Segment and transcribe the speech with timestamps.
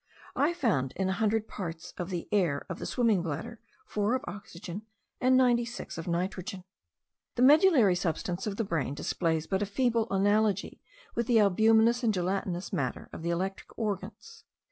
[0.35, 4.23] I found in a hundred parts of the air of the swimming bladder four of
[4.25, 4.81] oxygen
[5.19, 6.63] and ninety six of nitrogen.
[7.35, 10.81] The medullary substance of the brain displays but a feeble analogy
[11.13, 14.43] with the albuminous and gelatinous matter of the electric organs.